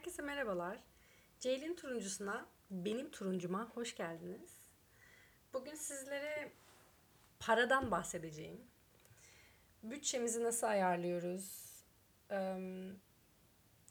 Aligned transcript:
Herkese 0.00 0.22
merhabalar. 0.22 0.78
Ceylin 1.40 1.74
turuncusuna, 1.74 2.46
benim 2.70 3.10
turuncuma 3.10 3.70
hoş 3.74 3.96
geldiniz. 3.96 4.50
Bugün 5.52 5.74
sizlere 5.74 6.52
paradan 7.40 7.90
bahsedeceğim. 7.90 8.60
Bütçemizi 9.82 10.42
nasıl 10.42 10.66
ayarlıyoruz? 10.66 11.72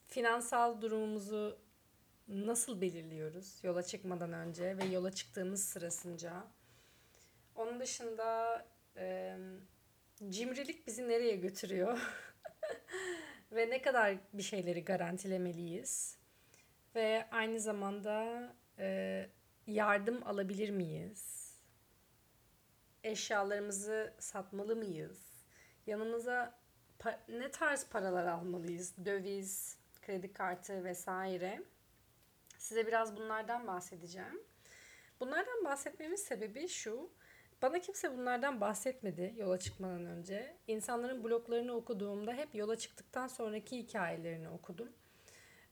Finansal 0.08 0.80
durumumuzu 0.80 1.58
nasıl 2.28 2.80
belirliyoruz 2.80 3.58
yola 3.62 3.82
çıkmadan 3.82 4.32
önce 4.32 4.78
ve 4.78 4.84
yola 4.84 5.12
çıktığımız 5.12 5.64
sırasınca? 5.64 6.44
Onun 7.54 7.80
dışında 7.80 8.66
cimrilik 10.28 10.86
bizi 10.86 11.08
nereye 11.08 11.36
götürüyor? 11.36 11.98
Ve 13.52 13.70
ne 13.70 13.82
kadar 13.82 14.16
bir 14.32 14.42
şeyleri 14.42 14.84
garantilemeliyiz? 14.84 16.18
Ve 16.94 17.28
aynı 17.30 17.60
zamanda 17.60 18.46
e, 18.78 19.28
yardım 19.66 20.26
alabilir 20.26 20.70
miyiz? 20.70 21.54
Eşyalarımızı 23.04 24.14
satmalı 24.18 24.76
mıyız? 24.76 25.32
Yanımıza 25.86 26.58
ne 27.28 27.50
tarz 27.50 27.88
paralar 27.88 28.26
almalıyız? 28.26 28.94
Döviz, 29.04 29.78
kredi 30.02 30.32
kartı 30.32 30.84
vesaire. 30.84 31.62
Size 32.58 32.86
biraz 32.86 33.16
bunlardan 33.16 33.66
bahsedeceğim. 33.66 34.42
Bunlardan 35.20 35.64
bahsetmemin 35.64 36.16
sebebi 36.16 36.68
şu. 36.68 37.10
Bana 37.62 37.78
kimse 37.78 38.18
bunlardan 38.18 38.60
bahsetmedi 38.60 39.34
yola 39.36 39.58
çıkmadan 39.58 40.06
önce. 40.06 40.56
İnsanların 40.66 41.24
bloglarını 41.24 41.72
okuduğumda 41.72 42.32
hep 42.32 42.54
yola 42.54 42.76
çıktıktan 42.76 43.26
sonraki 43.26 43.78
hikayelerini 43.78 44.48
okudum. 44.48 44.88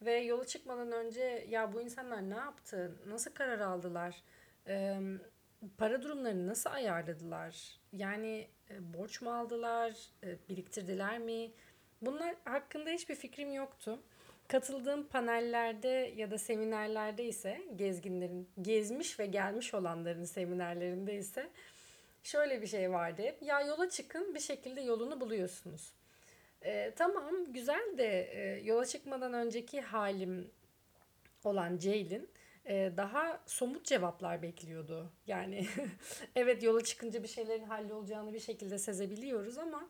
Ve 0.02 0.18
yola 0.18 0.46
çıkmadan 0.46 0.92
önce 0.92 1.46
ya 1.48 1.72
bu 1.72 1.80
insanlar 1.80 2.30
ne 2.30 2.36
yaptı, 2.36 2.96
nasıl 3.06 3.30
karar 3.30 3.58
aldılar, 3.58 4.22
para 5.78 6.02
durumlarını 6.02 6.46
nasıl 6.46 6.70
ayarladılar, 6.70 7.80
yani 7.92 8.48
e, 8.70 8.94
borç 8.94 9.22
mu 9.22 9.34
aldılar, 9.34 9.92
e, 10.22 10.36
biriktirdiler 10.48 11.18
mi? 11.18 11.52
Bunlar 12.02 12.34
hakkında 12.44 12.90
hiçbir 12.90 13.14
fikrim 13.14 13.52
yoktu. 13.52 14.02
Katıldığım 14.48 15.06
panellerde 15.06 16.12
ya 16.16 16.30
da 16.30 16.38
seminerlerde 16.38 17.24
ise 17.24 17.60
gezginlerin, 17.76 18.48
gezmiş 18.62 19.20
ve 19.20 19.26
gelmiş 19.26 19.74
olanların 19.74 20.24
seminerlerinde 20.24 21.14
ise 21.14 21.50
şöyle 22.28 22.62
bir 22.62 22.66
şey 22.66 22.90
vardı 22.90 23.22
hep. 23.22 23.42
Ya 23.42 23.60
yola 23.60 23.90
çıkın 23.90 24.34
bir 24.34 24.40
şekilde 24.40 24.80
yolunu 24.80 25.20
buluyorsunuz. 25.20 25.92
Ee, 26.64 26.92
tamam 26.96 27.52
güzel 27.52 27.98
de 27.98 28.22
e, 28.22 28.60
yola 28.64 28.86
çıkmadan 28.86 29.32
önceki 29.32 29.80
halim 29.80 30.50
olan 31.44 31.78
Ceylin 31.78 32.28
e, 32.66 32.92
daha 32.96 33.40
somut 33.46 33.86
cevaplar 33.86 34.42
bekliyordu. 34.42 35.12
Yani 35.26 35.66
evet 36.36 36.62
yola 36.62 36.84
çıkınca 36.84 37.22
bir 37.22 37.28
şeylerin 37.28 37.64
hallolacağını 37.64 38.34
bir 38.34 38.40
şekilde 38.40 38.78
sezebiliyoruz 38.78 39.58
ama 39.58 39.88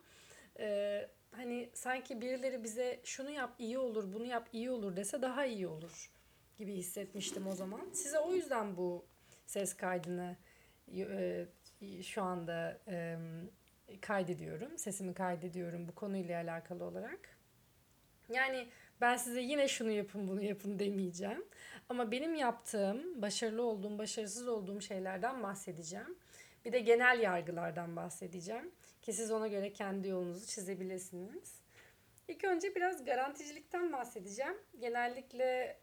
e, 0.59 1.09
hani 1.31 1.71
sanki 1.75 2.21
birileri 2.21 2.65
bize 2.65 3.01
şunu 3.05 3.31
yap 3.31 3.55
iyi 3.59 3.79
olur, 3.79 4.13
bunu 4.13 4.27
yap 4.27 4.49
iyi 4.53 4.71
olur 4.71 4.97
dese 4.97 5.23
daha 5.23 5.47
iyi 5.47 5.69
olur 5.69 6.11
gibi 6.57 6.75
hissetmiştim 6.75 7.47
o 7.47 7.55
zaman. 7.55 7.91
Size 7.93 8.19
o 8.19 8.33
yüzden 8.33 8.77
bu 8.77 9.05
ses 9.47 9.75
kaydını 9.75 10.37
e, 10.97 11.47
şu 12.03 12.23
anda 12.23 12.81
e, 12.89 13.19
kaydediyorum. 14.01 14.79
Sesimi 14.79 15.15
kaydediyorum 15.15 15.89
bu 15.89 15.95
konuyla 15.95 16.43
alakalı 16.43 16.85
olarak. 16.85 17.39
Yani 18.29 18.69
ben 19.01 19.17
size 19.17 19.41
yine 19.41 19.69
şunu 19.69 19.91
yapın 19.91 20.29
bunu 20.29 20.43
yapın 20.43 20.79
demeyeceğim. 20.79 21.45
Ama 21.89 22.11
benim 22.11 22.35
yaptığım, 22.35 23.23
başarılı 23.23 23.63
olduğum, 23.63 23.99
başarısız 23.99 24.49
olduğum 24.49 24.81
şeylerden 24.81 25.43
bahsedeceğim. 25.43 26.19
Bir 26.65 26.73
de 26.73 26.79
genel 26.79 27.21
yargılardan 27.21 27.97
bahsedeceğim. 27.97 28.71
Ki 29.03 29.13
siz 29.13 29.31
ona 29.31 29.49
göre 29.49 29.73
kendi 29.73 30.09
yolunuzu 30.09 30.47
çizebilirsiniz. 30.47 31.61
İlk 32.29 32.45
önce 32.45 32.75
biraz 32.75 33.05
garanticilikten 33.05 33.93
bahsedeceğim. 33.93 34.57
Genellikle 34.79 35.79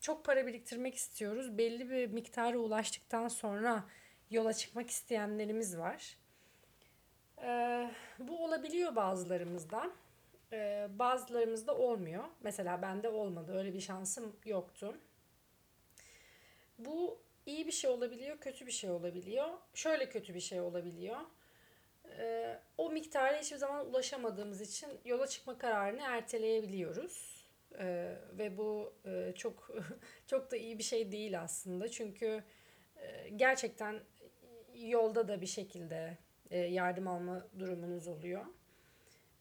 çok 0.00 0.24
para 0.24 0.46
biriktirmek 0.46 0.94
istiyoruz. 0.94 1.58
Belli 1.58 1.90
bir 1.90 2.06
miktara 2.06 2.58
ulaştıktan 2.58 3.28
sonra 3.28 3.84
yola 4.30 4.52
çıkmak 4.52 4.90
isteyenlerimiz 4.90 5.78
var. 5.78 6.16
Ee, 7.42 7.90
bu 8.18 8.44
olabiliyor 8.44 8.96
bazılarımızda. 8.96 9.90
Ee, 10.52 10.88
bazılarımızda 10.90 11.76
olmuyor. 11.76 12.24
Mesela 12.40 12.82
bende 12.82 13.08
olmadı. 13.08 13.58
Öyle 13.58 13.74
bir 13.74 13.80
şansım 13.80 14.36
yoktu. 14.44 14.98
Bu 16.78 17.18
iyi 17.46 17.66
bir 17.66 17.72
şey 17.72 17.90
olabiliyor, 17.90 18.38
kötü 18.38 18.66
bir 18.66 18.72
şey 18.72 18.90
olabiliyor. 18.90 19.48
Şöyle 19.74 20.08
kötü 20.08 20.34
bir 20.34 20.40
şey 20.40 20.60
olabiliyor. 20.60 21.16
Ee, 22.18 22.58
o 22.78 22.90
miktara 22.90 23.40
hiçbir 23.40 23.56
zaman 23.56 23.86
ulaşamadığımız 23.86 24.60
için 24.60 24.88
yola 25.04 25.26
çıkma 25.26 25.58
kararını 25.58 26.02
erteleyebiliyoruz. 26.02 27.46
Ee, 27.78 28.16
ve 28.32 28.58
bu 28.58 28.92
e, 29.04 29.32
çok 29.36 29.70
çok 30.26 30.50
da 30.50 30.56
iyi 30.56 30.78
bir 30.78 30.82
şey 30.82 31.12
değil 31.12 31.40
aslında. 31.40 31.88
Çünkü 31.88 32.44
e, 32.96 33.28
gerçekten 33.28 34.00
yolda 34.78 35.28
da 35.28 35.40
bir 35.40 35.46
şekilde 35.46 36.18
e, 36.50 36.58
yardım 36.58 37.08
alma 37.08 37.46
durumunuz 37.58 38.08
oluyor. 38.08 38.46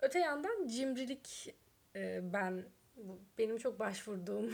Öte 0.02 0.20
yandan 0.20 0.68
cimrilik 0.68 1.56
e, 1.96 2.34
ben 2.34 2.66
benim 3.38 3.58
çok 3.58 3.80
başvurduğum 3.80 4.54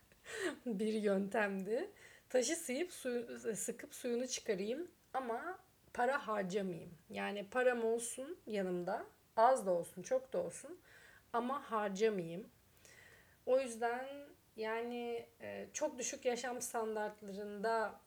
bir 0.66 0.92
yöntemdi. 0.92 1.90
Taşı 2.28 2.56
sıyıp 2.56 2.92
suyu, 2.92 3.56
sıkıp 3.56 3.94
suyunu 3.94 4.26
çıkarayım 4.26 4.90
ama 5.14 5.58
para 5.94 6.26
harcamayayım. 6.26 6.94
Yani 7.10 7.46
param 7.50 7.84
olsun 7.84 8.38
yanımda, 8.46 9.06
az 9.36 9.66
da 9.66 9.70
olsun, 9.70 10.02
çok 10.02 10.32
da 10.32 10.38
olsun 10.38 10.80
ama 11.32 11.70
harcamayayım. 11.70 12.46
O 13.46 13.60
yüzden 13.60 14.06
yani 14.56 15.26
e, 15.40 15.68
çok 15.72 15.98
düşük 15.98 16.24
yaşam 16.24 16.60
standartlarında 16.60 18.00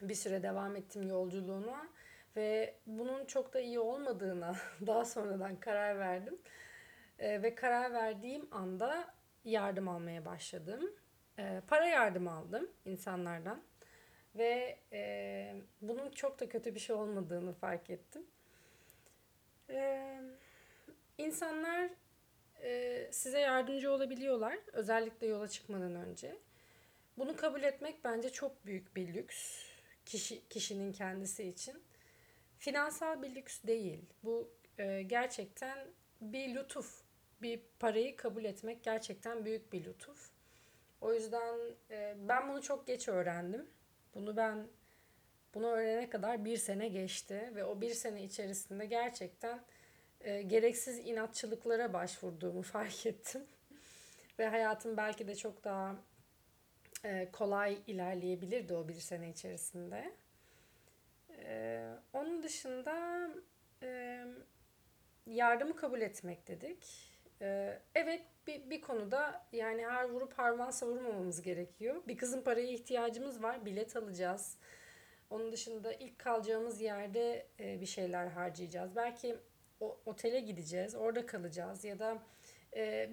bir 0.00 0.14
süre 0.14 0.42
devam 0.42 0.76
ettim 0.76 1.08
yolculuğuna 1.08 1.88
ve 2.36 2.74
bunun 2.86 3.24
çok 3.24 3.54
da 3.54 3.60
iyi 3.60 3.78
olmadığına 3.78 4.56
daha 4.86 5.04
sonradan 5.04 5.56
karar 5.56 5.98
verdim. 5.98 6.38
E, 7.18 7.42
ve 7.42 7.54
karar 7.54 7.92
verdiğim 7.92 8.48
anda 8.50 9.14
yardım 9.44 9.88
almaya 9.88 10.24
başladım. 10.24 10.90
E, 11.38 11.62
para 11.68 11.86
yardım 11.86 12.28
aldım 12.28 12.70
insanlardan 12.84 13.62
ve 14.34 14.78
e, 14.92 15.54
bunun 15.80 16.10
çok 16.10 16.40
da 16.40 16.48
kötü 16.48 16.74
bir 16.74 16.80
şey 16.80 16.96
olmadığını 16.96 17.52
fark 17.52 17.90
ettim. 17.90 18.26
E, 19.70 20.20
insanlar 21.18 21.90
e, 22.62 23.08
size 23.12 23.40
yardımcı 23.40 23.92
olabiliyorlar 23.92 24.58
özellikle 24.72 25.26
yola 25.26 25.48
çıkmadan 25.48 25.94
önce. 25.94 26.36
Bunu 27.18 27.36
kabul 27.36 27.62
etmek 27.62 28.04
bence 28.04 28.30
çok 28.30 28.66
büyük 28.66 28.96
bir 28.96 29.14
lüks 29.14 29.69
kişi 30.10 30.48
kişinin 30.48 30.92
kendisi 30.92 31.44
için. 31.44 31.82
Finansal 32.58 33.22
bir 33.22 33.34
lüks 33.34 33.62
değil. 33.64 34.00
Bu 34.24 34.50
e, 34.78 35.02
gerçekten 35.02 35.78
bir 36.20 36.54
lütuf. 36.54 37.02
Bir 37.42 37.60
parayı 37.78 38.16
kabul 38.16 38.44
etmek 38.44 38.82
gerçekten 38.84 39.44
büyük 39.44 39.72
bir 39.72 39.84
lütuf. 39.84 40.30
O 41.00 41.14
yüzden 41.14 41.58
e, 41.90 42.16
ben 42.28 42.48
bunu 42.48 42.62
çok 42.62 42.86
geç 42.86 43.08
öğrendim. 43.08 43.66
Bunu 44.14 44.36
ben 44.36 44.66
bunu 45.54 45.66
öğrenene 45.66 46.10
kadar 46.10 46.44
bir 46.44 46.56
sene 46.56 46.88
geçti 46.88 47.52
ve 47.54 47.64
o 47.64 47.80
bir 47.80 47.94
sene 47.94 48.24
içerisinde 48.24 48.86
gerçekten 48.86 49.64
e, 50.20 50.42
gereksiz 50.42 50.98
inatçılıklara 50.98 51.92
başvurduğumu 51.92 52.62
fark 52.74 53.06
ettim. 53.06 53.42
ve 54.38 54.48
hayatım 54.48 54.96
belki 54.96 55.28
de 55.28 55.34
çok 55.34 55.64
daha 55.64 55.96
e, 57.04 57.28
kolay 57.32 57.78
ilerleyebilirdi 57.86 58.74
o 58.74 58.88
bir 58.88 58.94
sene 58.94 59.30
içerisinde. 59.30 60.12
E, 61.38 61.84
onun 62.12 62.42
dışında 62.42 63.28
e, 63.82 64.24
yardımı 65.26 65.76
kabul 65.76 66.00
etmek 66.00 66.48
dedik. 66.48 67.10
Evet 67.94 68.22
bir, 68.46 68.70
bir 68.70 68.80
konuda 68.80 69.46
yani 69.52 69.86
her 69.86 70.04
vurup 70.04 70.38
harman 70.38 70.70
savurmamamız 70.70 71.42
gerekiyor. 71.42 72.02
Bir 72.08 72.16
kızın 72.16 72.42
paraya 72.42 72.72
ihtiyacımız 72.72 73.42
var. 73.42 73.64
Bilet 73.64 73.96
alacağız. 73.96 74.56
Onun 75.30 75.52
dışında 75.52 75.92
ilk 75.92 76.18
kalacağımız 76.18 76.80
yerde 76.80 77.46
bir 77.58 77.86
şeyler 77.86 78.26
harcayacağız. 78.26 78.96
Belki 78.96 79.36
o, 79.80 80.00
otele 80.06 80.40
gideceğiz, 80.40 80.94
orada 80.94 81.26
kalacağız 81.26 81.84
ya 81.84 81.98
da 81.98 82.18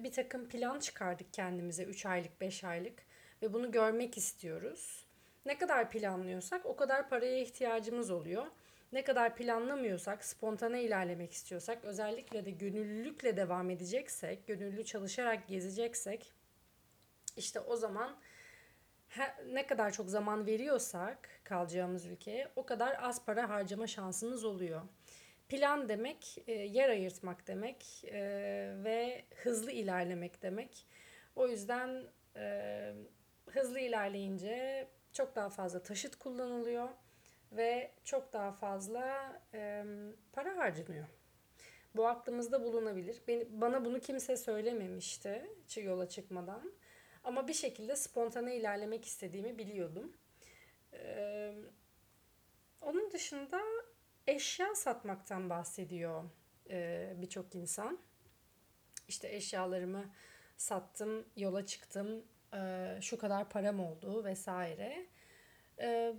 bir 0.04 0.12
takım 0.12 0.48
plan 0.48 0.78
çıkardık 0.78 1.32
kendimize 1.32 1.84
3 1.84 2.06
aylık, 2.06 2.40
5 2.40 2.64
aylık 2.64 3.07
ve 3.42 3.52
bunu 3.52 3.70
görmek 3.70 4.18
istiyoruz. 4.18 5.06
Ne 5.46 5.58
kadar 5.58 5.90
planlıyorsak 5.90 6.66
o 6.66 6.76
kadar 6.76 7.08
paraya 7.08 7.38
ihtiyacımız 7.38 8.10
oluyor. 8.10 8.46
ne 8.92 9.04
kadar 9.04 9.36
planlamıyorsak, 9.36 10.24
spontane 10.24 10.82
ilerlemek 10.82 11.32
istiyorsak, 11.32 11.84
özellikle 11.84 12.44
de 12.44 12.50
gönüllülükle 12.50 13.36
devam 13.36 13.70
edeceksek, 13.70 14.46
gönüllü 14.46 14.84
çalışarak 14.84 15.48
gezeceksek, 15.48 16.32
işte 17.36 17.60
o 17.60 17.76
zaman 17.76 18.16
ne 19.52 19.66
kadar 19.66 19.90
çok 19.90 20.10
zaman 20.10 20.46
veriyorsak 20.46 21.28
kalacağımız 21.44 22.06
ülkeye 22.06 22.48
o 22.56 22.66
kadar 22.66 22.96
az 23.02 23.24
para 23.24 23.48
harcama 23.48 23.86
şansımız 23.86 24.44
oluyor. 24.44 24.82
Plan 25.48 25.88
demek 25.88 26.38
e, 26.46 26.52
yer 26.52 26.88
ayırtmak 26.88 27.46
demek 27.46 28.04
e, 28.04 28.20
ve 28.84 29.24
hızlı 29.36 29.72
ilerlemek 29.72 30.42
demek. 30.42 30.86
O 31.36 31.48
yüzden 31.48 32.04
e, 32.36 32.94
hızlı 33.58 33.80
ilerleyince 33.80 34.88
çok 35.12 35.36
daha 35.36 35.50
fazla 35.50 35.82
taşıt 35.82 36.16
kullanılıyor 36.16 36.88
ve 37.52 37.92
çok 38.04 38.32
daha 38.32 38.52
fazla 38.52 39.32
para 40.32 40.56
harcanıyor. 40.56 41.06
Bu 41.96 42.06
aklımızda 42.08 42.64
bulunabilir. 42.64 43.22
bana 43.50 43.84
bunu 43.84 44.00
kimse 44.00 44.36
söylememişti 44.36 45.50
yola 45.76 46.08
çıkmadan. 46.08 46.72
Ama 47.24 47.48
bir 47.48 47.54
şekilde 47.54 47.96
spontane 47.96 48.56
ilerlemek 48.56 49.04
istediğimi 49.04 49.58
biliyordum. 49.58 50.16
Ee, 50.92 51.54
onun 52.80 53.10
dışında 53.10 53.60
eşya 54.26 54.74
satmaktan 54.74 55.50
bahsediyor 55.50 56.24
e, 56.70 57.12
birçok 57.16 57.54
insan. 57.54 57.98
İşte 59.08 59.34
eşyalarımı 59.34 60.14
sattım, 60.56 61.28
yola 61.36 61.66
çıktım, 61.66 62.24
e, 62.54 62.98
şu 63.00 63.18
kadar 63.18 63.48
param 63.48 63.80
oldu 63.80 64.24
vesaire. 64.24 65.06
E, 65.80 66.14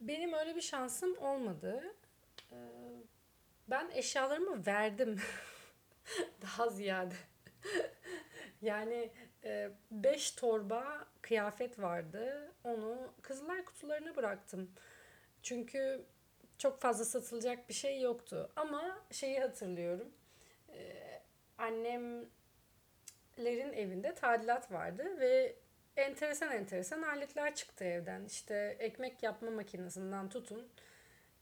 benim 0.00 0.32
öyle 0.32 0.56
bir 0.56 0.60
şansım 0.60 1.18
olmadı. 1.18 1.94
E, 2.52 2.58
ben 3.68 3.90
eşyalarımı 3.90 4.66
verdim 4.66 5.20
daha 6.42 6.68
ziyade. 6.68 7.14
yani 8.62 9.10
5 9.90 10.30
torba 10.30 11.06
kıyafet 11.22 11.78
vardı. 11.78 12.52
Onu 12.64 13.12
kızlar 13.22 13.64
kutularına 13.64 14.16
bıraktım. 14.16 14.70
Çünkü 15.42 16.04
çok 16.58 16.80
fazla 16.80 17.04
satılacak 17.04 17.68
bir 17.68 17.74
şey 17.74 18.00
yoktu. 18.00 18.52
Ama 18.56 18.98
şeyi 19.10 19.40
hatırlıyorum. 19.40 20.12
Annemlerin 21.58 22.32
evinde 23.72 24.14
tadilat 24.14 24.72
vardı 24.72 25.20
ve 25.20 25.56
enteresan 25.96 26.52
enteresan 26.52 27.02
aletler 27.02 27.54
çıktı 27.54 27.84
evden. 27.84 28.24
İşte 28.24 28.76
ekmek 28.78 29.22
yapma 29.22 29.50
makinesinden 29.50 30.28
tutun 30.28 30.68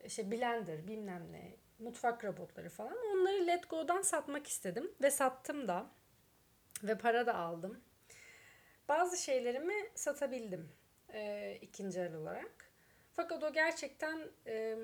işte 0.05 0.31
blender 0.31 0.89
bilmem 0.89 1.33
ne 1.33 1.57
mutfak 1.79 2.25
robotları 2.25 2.69
falan 2.69 2.97
onları 2.97 3.47
Let 3.47 3.71
Go'dan 3.71 4.03
satmak 4.03 4.47
istedim 4.47 4.91
ve 5.03 5.11
sattım 5.11 5.69
da 5.69 5.87
ve 6.83 6.99
para 6.99 7.27
da 7.27 7.35
aldım. 7.35 7.81
Bazı 8.89 9.17
şeylerimi 9.17 9.91
satabildim 9.95 10.73
e, 11.13 11.55
ikinci 11.61 12.01
el 12.01 12.15
olarak. 12.15 12.73
Fakat 13.13 13.43
o 13.43 13.53
gerçekten 13.53 14.29
e, 14.47 14.77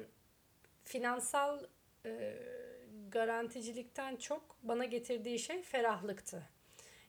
finansal 0.84 1.64
e, 2.06 2.36
garanticilikten 3.08 4.16
çok 4.16 4.56
bana 4.62 4.84
getirdiği 4.84 5.38
şey 5.38 5.62
ferahlıktı. 5.62 6.42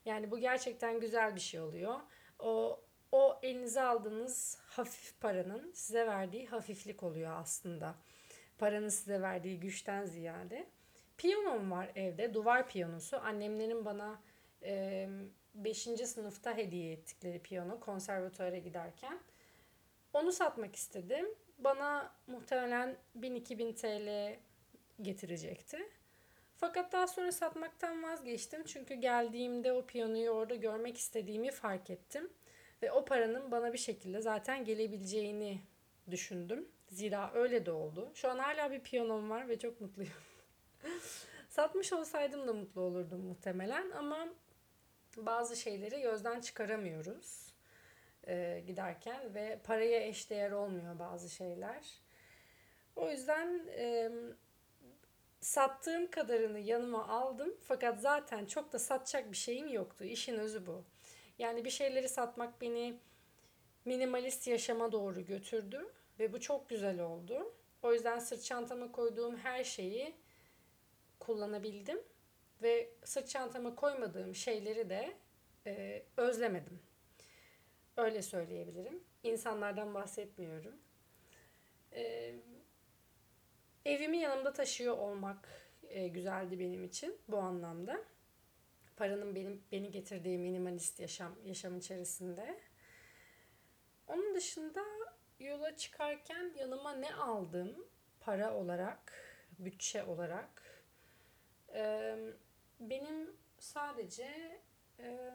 Yani 0.06 0.32
bu 0.32 0.40
gerçekten 0.40 1.00
güzel 1.00 1.36
bir 1.36 1.42
şey 1.42 1.60
oluyor. 1.60 2.00
O 2.40 2.80
o 3.12 3.40
elinize 3.44 3.82
aldığınız 3.82 4.58
hafif 4.68 5.22
paranın 5.22 5.72
size 5.74 6.08
verdiği 6.08 6.48
hafiflik 6.48 7.04
oluyor 7.04 7.32
aslında. 7.36 7.96
Paranın 8.58 8.90
size 8.90 9.22
verdiği 9.22 9.60
güçten 9.60 10.06
ziyade. 10.06 10.68
Piyanom 11.18 11.72
var 11.72 11.92
evde, 11.96 12.34
duvar 12.34 12.68
piyanosu. 12.68 13.18
Annemlerin 13.18 13.86
bana 13.86 14.22
5. 15.56 15.88
E, 15.88 16.06
sınıfta 16.06 16.58
hediye 16.58 16.92
ettikleri 16.94 17.40
piyano 17.40 17.80
konservatuara 17.80 18.58
giderken. 18.58 19.20
Onu 20.14 20.32
satmak 20.32 20.76
istedim. 20.76 21.26
Bana 21.58 22.16
muhtemelen 22.28 22.98
1000-2000 23.20 23.76
TL 23.76 24.40
getirecekti. 25.02 25.90
Fakat 26.60 26.92
daha 26.92 27.08
sonra 27.08 27.32
satmaktan 27.32 28.04
vazgeçtim. 28.04 28.64
Çünkü 28.64 28.94
geldiğimde 28.94 29.74
o 29.74 29.86
piyanoyu 29.86 30.30
orada 30.30 30.56
görmek 30.56 30.98
istediğimi 30.98 31.52
fark 31.52 31.90
ettim. 31.90 32.30
Ve 32.82 32.92
o 32.92 33.06
paranın 33.06 33.52
bana 33.52 33.74
bir 33.74 33.78
şekilde 33.78 34.22
zaten 34.22 34.66
gelebileceğini 34.66 35.62
düşündüm. 36.12 36.70
Zira 36.90 37.32
öyle 37.34 37.66
de 37.66 37.72
oldu. 37.72 38.12
Şu 38.14 38.30
an 38.30 38.38
hala 38.38 38.72
bir 38.72 38.80
piyanom 38.80 39.30
var 39.30 39.48
ve 39.48 39.60
çok 39.60 39.82
mutluyum. 39.82 40.14
Satmış 41.50 41.94
olsaydım 41.94 42.48
da 42.48 42.54
mutlu 42.54 42.82
olurdum 42.82 43.22
muhtemelen 43.22 43.92
ama 43.92 44.28
bazı 45.18 45.56
şeyleri 45.56 46.02
gözden 46.02 46.42
çıkaramıyoruz 46.42 47.54
e, 48.28 48.64
giderken 48.68 49.34
ve 49.34 49.60
paraya 49.64 50.08
eşdeğer 50.08 50.52
olmuyor 50.52 51.00
bazı 51.00 51.30
şeyler. 51.30 52.00
O 52.96 53.10
yüzden 53.10 53.68
e, 53.68 54.12
sattığım 55.42 56.12
kadarını 56.12 56.60
yanıma 56.60 57.08
aldım 57.08 57.56
fakat 57.62 58.00
zaten 58.00 58.46
çok 58.46 58.74
da 58.74 58.80
satacak 58.80 59.32
bir 59.32 59.38
şeyim 59.38 59.68
yoktu. 59.68 60.04
İşin 60.04 60.36
özü 60.36 60.66
bu. 60.68 60.84
Yani 61.40 61.66
bir 61.66 61.70
şeyleri 61.70 62.10
satmak 62.10 62.62
beni 62.62 63.00
minimalist 63.86 64.48
yaşama 64.48 64.92
doğru 64.92 65.26
götürdü 65.26 65.94
ve 66.20 66.34
bu 66.34 66.40
çok 66.40 66.70
güzel 66.70 67.00
oldu. 67.00 67.54
O 67.84 67.94
yüzden 67.94 68.20
sırt 68.20 68.44
çantama 68.44 68.92
koyduğum 68.92 69.38
her 69.38 69.64
şeyi 69.64 70.16
kullanabildim 71.20 72.00
ve 72.62 72.90
sırt 73.04 73.30
çantama 73.30 73.76
koymadığım 73.76 74.36
şeyleri 74.36 74.90
de 74.90 75.14
e, 75.66 76.04
özlemedim. 76.18 76.80
Öyle 77.98 78.22
söyleyebilirim. 78.22 79.04
İnsanlardan 79.24 79.94
bahsetmiyorum. 79.94 80.76
E, 81.94 82.34
evimi 83.86 84.18
yanımda 84.18 84.54
taşıyor 84.54 84.98
olmak 84.98 85.50
e, 85.90 86.08
güzeldi 86.08 86.60
benim 86.60 86.84
için 86.84 87.18
bu 87.28 87.38
anlamda. 87.38 88.02
Paranın 88.98 89.36
benim 89.36 89.64
beni 89.72 89.92
getirdiği 89.92 90.38
minimalist 90.38 91.00
yaşam 91.00 91.36
yaşam 91.46 91.78
içerisinde. 91.78 92.60
Onun 94.08 94.36
dışında 94.36 94.84
yola 95.40 95.76
çıkarken 95.76 96.54
yanıma 96.58 96.94
ne 96.94 97.16
aldım 97.16 97.88
para 98.20 98.54
olarak, 98.54 99.14
bütçe 99.60 100.04
olarak? 100.04 100.64
Ee, 101.74 102.18
benim 102.80 103.36
sadece 103.60 104.62
e, 105.00 105.32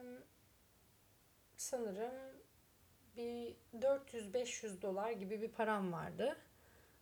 sanırım 1.57 2.13
bir 3.17 3.55
400-500 3.73 4.81
dolar 4.81 5.11
gibi 5.11 5.41
bir 5.41 5.51
param 5.51 5.93
vardı. 5.93 6.37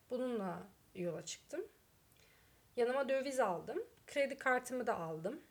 Bununla 0.10 0.68
yola 0.96 1.26
çıktım. 1.26 1.68
Yanıma 2.76 3.10
döviz 3.10 3.40
aldım. 3.40 3.84
Kredi 4.08 4.38
kartımı 4.38 4.88
da 4.88 5.00
aldım. 5.00 5.42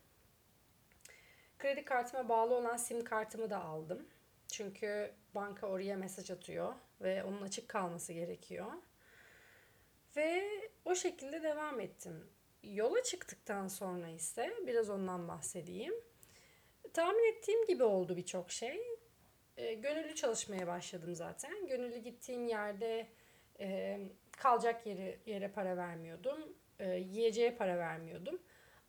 Kredi 1.58 1.84
kartıma 1.84 2.28
bağlı 2.28 2.54
olan 2.54 2.76
sim 2.76 3.04
kartımı 3.04 3.50
da 3.50 3.64
aldım. 3.64 4.08
Çünkü 4.48 5.14
banka 5.34 5.66
oraya 5.66 5.96
mesaj 5.96 6.30
atıyor 6.30 6.74
ve 7.00 7.24
onun 7.24 7.42
açık 7.42 7.68
kalması 7.68 8.12
gerekiyor. 8.12 8.72
Ve 10.16 10.44
o 10.84 10.94
şekilde 10.94 11.42
devam 11.42 11.80
ettim. 11.80 12.30
Yola 12.62 13.02
çıktıktan 13.02 13.68
sonra 13.68 14.08
ise 14.08 14.54
biraz 14.66 14.90
ondan 14.90 15.28
bahsedeyim. 15.28 15.94
Tahmin 16.94 17.32
ettiğim 17.32 17.66
gibi 17.66 17.84
oldu 17.84 18.16
birçok 18.16 18.50
şey. 18.50 18.82
E, 19.56 19.74
gönüllü 19.74 20.14
çalışmaya 20.14 20.66
başladım 20.66 21.14
zaten. 21.14 21.66
Gönüllü 21.66 21.98
gittiğim 21.98 22.46
yerde 22.46 23.08
e, 23.60 23.98
kalacak 24.42 24.86
yeri 24.86 25.20
yere 25.26 25.48
para 25.48 25.76
vermiyordum. 25.76 26.56
E, 26.78 26.88
yiyeceğe 26.88 27.56
para 27.56 27.78
vermiyordum. 27.78 28.42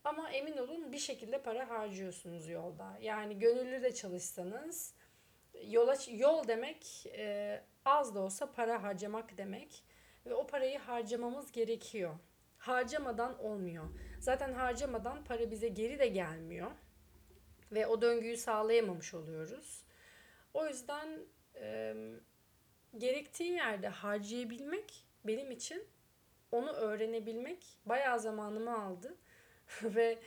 Ama 0.04 0.30
emin 0.32 0.58
olun 0.58 0.92
bir 0.92 0.98
şekilde 0.98 1.42
para 1.42 1.70
harcıyorsunuz 1.70 2.50
yolda. 2.50 2.98
Yani 3.02 3.40
gönüllü 3.40 3.84
de 3.84 3.94
çalışsanız 3.94 4.96
yola 5.68 5.96
yol 6.12 6.48
demek 6.48 7.06
e, 7.06 7.62
az 7.86 8.16
da 8.16 8.20
olsa 8.20 8.52
para 8.52 8.84
harcamak 8.84 9.38
demek 9.38 9.84
ve 10.26 10.34
o 10.34 10.48
parayı 10.48 10.80
harcamamız 10.80 11.52
gerekiyor. 11.52 12.16
Harcamadan 12.58 13.40
olmuyor. 13.40 13.86
Zaten 14.20 14.54
harcamadan 14.54 15.24
para 15.24 15.52
bize 15.52 15.68
geri 15.68 16.00
de 16.00 16.08
gelmiyor 16.08 16.72
ve 17.72 17.88
o 17.88 18.02
döngüyü 18.02 18.38
sağlayamamış 18.38 19.14
oluyoruz. 19.14 19.84
O 20.54 20.68
yüzden 20.68 21.20
e, 21.56 21.96
gerektiği 22.98 23.52
yerde 23.52 23.88
harcayabilmek 23.88 25.03
benim 25.26 25.52
için 25.52 25.88
onu 26.52 26.72
öğrenebilmek 26.72 27.66
bayağı 27.86 28.20
zamanımı 28.20 28.84
aldı 28.84 29.16
ve 29.84 30.20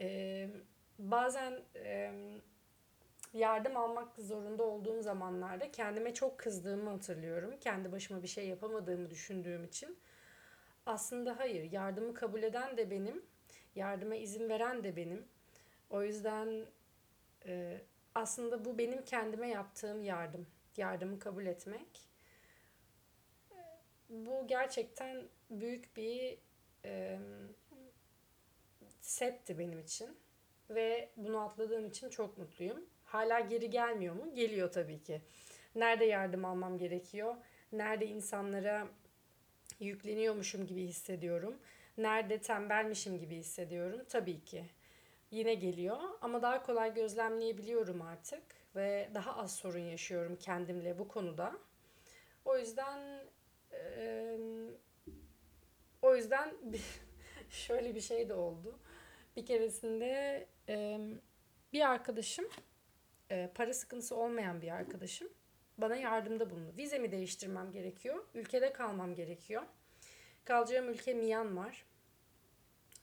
e, 0.00 0.48
bazen 0.98 1.60
e, 1.76 2.12
yardım 3.34 3.76
almak 3.76 4.16
zorunda 4.18 4.62
olduğum 4.62 5.02
zamanlarda 5.02 5.70
kendime 5.70 6.14
çok 6.14 6.38
kızdığımı 6.38 6.90
hatırlıyorum. 6.90 7.54
Kendi 7.60 7.92
başıma 7.92 8.22
bir 8.22 8.28
şey 8.28 8.48
yapamadığımı 8.48 9.10
düşündüğüm 9.10 9.64
için. 9.64 9.98
aslında 10.86 11.38
hayır. 11.38 11.72
Yardımı 11.72 12.14
kabul 12.14 12.42
eden 12.42 12.76
de 12.76 12.90
benim. 12.90 13.22
Yardıma 13.74 14.14
izin 14.14 14.48
veren 14.48 14.84
de 14.84 14.96
benim. 14.96 15.24
O 15.90 16.02
yüzden 16.02 16.66
e, 17.46 17.80
aslında 18.14 18.64
bu 18.64 18.78
benim 18.78 19.04
kendime 19.04 19.48
yaptığım 19.48 20.02
yardım. 20.02 20.46
Yardımı 20.76 21.18
kabul 21.18 21.46
etmek. 21.46 22.09
Bu 24.10 24.46
gerçekten 24.46 25.28
büyük 25.50 25.96
bir 25.96 26.38
e, 26.84 27.18
setti 29.00 29.58
benim 29.58 29.78
için. 29.78 30.16
Ve 30.70 31.10
bunu 31.16 31.40
atladığım 31.40 31.86
için 31.86 32.08
çok 32.10 32.38
mutluyum. 32.38 32.86
Hala 33.04 33.40
geri 33.40 33.70
gelmiyor 33.70 34.14
mu? 34.14 34.34
Geliyor 34.34 34.72
tabii 34.72 35.02
ki. 35.02 35.22
Nerede 35.74 36.04
yardım 36.04 36.44
almam 36.44 36.78
gerekiyor? 36.78 37.36
Nerede 37.72 38.06
insanlara 38.06 38.88
yükleniyormuşum 39.80 40.66
gibi 40.66 40.82
hissediyorum? 40.82 41.58
Nerede 41.98 42.40
tembelmişim 42.40 43.18
gibi 43.18 43.36
hissediyorum? 43.36 44.00
Tabii 44.08 44.44
ki. 44.44 44.64
Yine 45.30 45.54
geliyor 45.54 45.98
ama 46.20 46.42
daha 46.42 46.62
kolay 46.62 46.94
gözlemleyebiliyorum 46.94 48.02
artık 48.02 48.42
ve 48.76 49.10
daha 49.14 49.36
az 49.36 49.56
sorun 49.56 49.78
yaşıyorum 49.78 50.36
kendimle 50.36 50.98
bu 50.98 51.08
konuda. 51.08 51.52
O 52.44 52.58
yüzden 52.58 53.24
o 56.02 56.16
yüzden 56.16 56.54
şöyle 57.50 57.94
bir 57.94 58.00
şey 58.00 58.28
de 58.28 58.34
oldu. 58.34 58.78
Bir 59.36 59.46
keresinde 59.46 60.46
eee, 60.68 61.00
bir 61.72 61.90
arkadaşım, 61.90 62.48
eee, 63.30 63.50
para 63.54 63.74
sıkıntısı 63.74 64.16
olmayan 64.16 64.62
bir 64.62 64.70
arkadaşım 64.70 65.28
bana 65.80 65.96
yardımda 65.96 66.50
bulundu. 66.50 66.72
Vizemi 66.76 67.12
değiştirmem 67.12 67.72
gerekiyor. 67.72 68.24
Ülkede 68.34 68.72
kalmam 68.72 69.14
gerekiyor. 69.14 69.62
Kalacağım 70.44 70.88
ülke 70.88 71.14
Myanmar. 71.14 71.84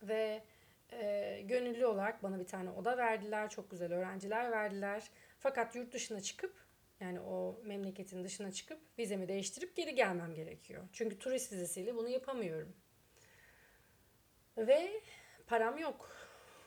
Ve 0.03 0.43
e, 0.91 1.41
gönüllü 1.45 1.85
olarak 1.85 2.23
bana 2.23 2.39
bir 2.39 2.47
tane 2.47 2.71
oda 2.71 2.97
verdiler. 2.97 3.49
Çok 3.49 3.71
güzel 3.71 3.93
öğrenciler 3.93 4.51
verdiler. 4.51 5.09
Fakat 5.39 5.75
yurt 5.75 5.93
dışına 5.93 6.21
çıkıp 6.21 6.66
yani 6.99 7.19
o 7.19 7.61
memleketin 7.63 8.23
dışına 8.23 8.51
çıkıp 8.51 8.79
vizemi 8.97 9.27
değiştirip 9.27 9.75
geri 9.75 9.95
gelmem 9.95 10.35
gerekiyor. 10.35 10.83
Çünkü 10.93 11.19
turist 11.19 11.51
vizesiyle 11.51 11.95
bunu 11.95 12.09
yapamıyorum. 12.09 12.75
Ve 14.57 15.01
param 15.47 15.77
yok. 15.77 16.11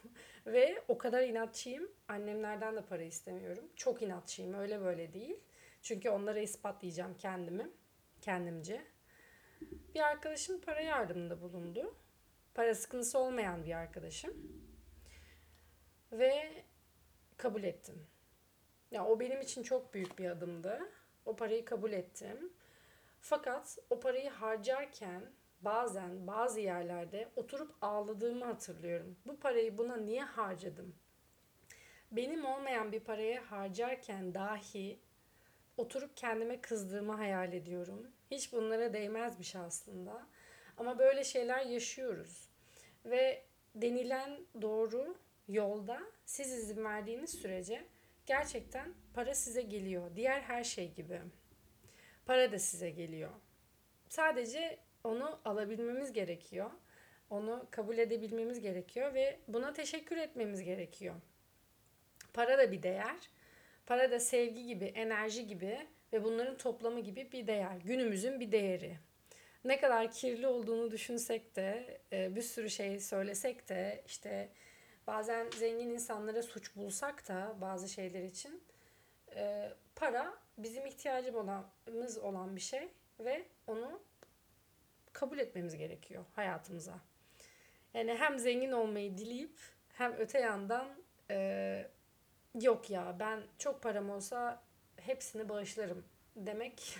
Ve 0.47 0.83
o 0.89 0.99
kadar 0.99 1.23
inatçıyım. 1.23 1.91
Annemlerden 2.09 2.77
de 2.77 2.83
para 2.83 3.03
istemiyorum. 3.03 3.65
Çok 3.77 4.03
inatçıyım. 4.03 4.55
Öyle 4.55 4.81
böyle 4.81 5.13
değil. 5.13 5.41
Çünkü 5.83 6.11
onlara 6.11 6.41
ispatlayacağım 6.41 7.17
kendimi. 7.19 7.71
Kendimce. 8.21 8.87
Bir 9.95 10.01
arkadaşım 10.01 10.61
para 10.61 10.81
yardımında 10.81 11.41
bulundu. 11.41 11.95
Para 12.55 12.75
sıkıntısı 12.75 13.19
olmayan 13.19 13.65
bir 13.65 13.73
arkadaşım. 13.73 14.35
Ve 16.13 16.65
kabul 17.37 17.63
ettim. 17.63 18.07
Ya 18.91 19.07
o 19.07 19.21
benim 19.21 19.41
için 19.41 19.63
çok 19.63 19.95
büyük 19.95 20.19
bir 20.19 20.31
adımdı. 20.31 20.81
O 21.25 21.37
parayı 21.37 21.65
kabul 21.65 21.93
ettim. 21.93 22.53
Fakat 23.21 23.79
o 23.91 24.01
parayı 24.01 24.31
harcarken 24.31 25.23
bazen 25.61 26.27
bazı 26.27 26.61
yerlerde 26.61 27.29
oturup 27.37 27.75
ağladığımı 27.81 28.45
hatırlıyorum. 28.45 29.17
Bu 29.27 29.41
parayı 29.41 29.79
buna 29.79 29.97
niye 29.97 30.23
harcadım? 30.23 30.95
Benim 32.13 32.45
olmayan 32.45 32.93
bir 32.93 33.01
paraya 33.01 33.51
harcarken 33.51 34.35
dahi 34.35 34.99
oturup 35.77 36.17
kendime 36.17 36.61
kızdığımı 36.61 37.13
hayal 37.13 37.53
ediyorum. 37.53 38.07
Hiç 38.31 38.53
bunlara 38.53 38.93
değmezmiş 38.93 39.57
aslında. 39.57 40.27
Ama 40.77 40.99
böyle 40.99 41.25
şeyler 41.25 41.67
yaşıyoruz. 41.67 42.49
Ve 43.05 43.45
denilen 43.75 44.41
doğru 44.63 45.17
yolda 45.49 46.03
siz 46.25 46.53
izin 46.53 46.85
verdiğiniz 46.85 47.31
sürece 47.31 47.85
gerçekten 48.31 48.95
para 49.15 49.35
size 49.35 49.63
geliyor. 49.63 50.11
Diğer 50.17 50.41
her 50.41 50.65
şey 50.65 50.93
gibi. 50.95 51.21
Para 52.27 52.53
da 52.53 52.59
size 52.59 52.91
geliyor. 52.91 53.31
Sadece 54.09 54.79
onu 55.05 55.41
alabilmemiz 55.45 56.13
gerekiyor. 56.13 56.71
Onu 57.31 57.67
kabul 57.71 57.99
edebilmemiz 57.99 58.61
gerekiyor 58.61 59.15
ve 59.15 59.39
buna 59.49 59.73
teşekkür 59.73 60.17
etmemiz 60.17 60.63
gerekiyor. 60.63 61.15
Para 62.33 62.59
da 62.59 62.73
bir 62.73 62.83
değer. 62.83 63.31
Para 63.87 64.11
da 64.11 64.21
sevgi 64.21 64.67
gibi, 64.67 64.85
enerji 64.85 65.47
gibi 65.47 65.87
ve 66.13 66.25
bunların 66.25 66.57
toplamı 66.57 67.01
gibi 67.01 67.33
bir 67.33 67.47
değer. 67.47 67.77
Günümüzün 67.85 68.41
bir 68.41 68.53
değeri. 68.53 68.97
Ne 69.65 69.81
kadar 69.81 70.11
kirli 70.11 70.47
olduğunu 70.47 70.91
düşünsek 70.91 71.57
de, 71.57 72.01
e, 72.13 72.37
bir 72.37 72.43
sürü 72.43 72.71
şey 72.71 73.01
söylesek 73.01 73.69
de, 73.69 74.03
işte 74.07 74.49
bazen 75.11 75.50
zengin 75.50 75.90
insanlara 75.90 76.43
suç 76.43 76.76
bulsak 76.76 77.29
da 77.29 77.57
bazı 77.61 77.88
şeyler 77.88 78.23
için 78.23 78.62
e, 79.35 79.73
para 79.97 80.35
bizim 80.59 80.87
ihtiyacımız 80.87 82.19
olan 82.19 82.57
bir 82.57 82.61
şey 82.61 82.88
ve 83.21 83.47
onu 83.67 84.02
kabul 85.12 85.38
etmemiz 85.38 85.76
gerekiyor 85.76 86.25
hayatımıza. 86.33 87.00
Yani 87.95 88.14
hem 88.14 88.38
zengin 88.38 88.73
olmayı 88.73 89.19
dileyip 89.19 89.59
hem 89.93 90.12
öte 90.12 90.38
yandan 90.38 90.88
e, 91.31 91.90
yok 92.61 92.90
ya 92.90 93.17
ben 93.21 93.43
çok 93.59 93.83
param 93.83 94.11
olsa 94.11 94.62
hepsini 94.97 95.49
bağışlarım 95.49 96.05
demek 96.37 96.99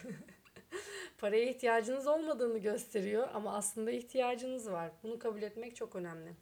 paraya 1.19 1.45
ihtiyacınız 1.45 2.07
olmadığını 2.07 2.59
gösteriyor 2.59 3.29
ama 3.35 3.57
aslında 3.57 3.91
ihtiyacınız 3.91 4.71
var. 4.71 4.91
Bunu 5.03 5.19
kabul 5.19 5.43
etmek 5.43 5.77
çok 5.77 5.97
önemli. 5.97 6.35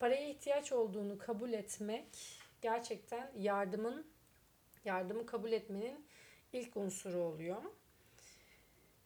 Paraya 0.00 0.28
ihtiyaç 0.28 0.72
olduğunu 0.72 1.18
kabul 1.18 1.52
etmek 1.52 2.40
gerçekten 2.62 3.32
yardımın 3.38 4.06
yardımı 4.84 5.26
kabul 5.26 5.52
etmenin 5.52 6.06
ilk 6.52 6.76
unsuru 6.76 7.18
oluyor. 7.18 7.62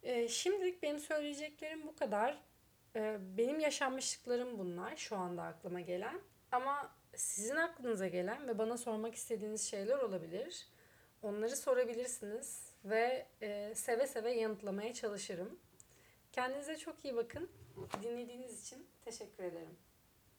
Ee, 0.03 0.29
şimdilik 0.29 0.83
benim 0.83 0.99
söyleyeceklerim 0.99 1.87
bu 1.87 1.97
kadar. 1.97 2.43
Ee, 2.97 3.19
benim 3.37 3.61
yaşanmışlıklarım 3.61 4.59
bunlar 4.59 4.97
şu 4.97 5.17
anda 5.17 5.43
aklıma 5.43 5.81
gelen. 5.81 6.21
Ama 6.53 6.95
sizin 7.15 7.57
aklınıza 7.57 8.09
gelen 8.09 8.49
ve 8.49 8.59
bana 8.59 8.77
sormak 8.77 9.15
istediğiniz 9.15 9.71
şeyler 9.71 9.99
olabilir. 9.99 10.69
Onları 11.23 11.57
sorabilirsiniz 11.57 12.73
ve 12.85 13.27
e, 13.43 13.75
seve 13.75 14.07
seve 14.07 14.33
yanıtlamaya 14.33 14.95
çalışırım. 14.95 15.59
Kendinize 16.33 16.77
çok 16.77 17.05
iyi 17.05 17.17
bakın. 17.17 17.51
Dinlediğiniz 18.03 18.63
için 18.67 18.87
teşekkür 19.05 19.45
ederim. 19.45 19.77